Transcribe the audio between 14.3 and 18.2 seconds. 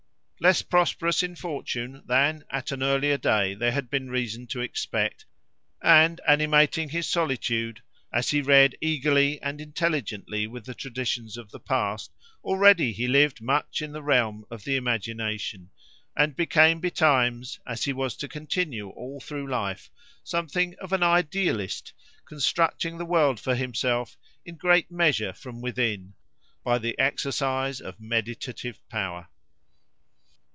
of the imagination, and became betimes, as he was